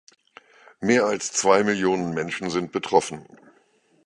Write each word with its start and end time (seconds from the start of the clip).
Mehr 0.79 1.05
als 1.05 1.31
zwei 1.31 1.61
Millionen 1.63 2.15
Menschen 2.15 2.49
sind 2.49 2.71
betroffen. 2.71 3.23